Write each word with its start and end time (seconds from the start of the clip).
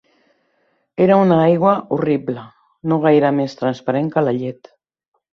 Era 1.03 1.17
una 1.23 1.35
aigua 1.41 1.73
horrible, 1.97 2.45
no 2.93 2.97
gaire 3.03 3.31
més 3.41 3.53
transparent 3.59 4.09
que 4.17 4.25
la 4.29 4.33
llet. 4.39 4.71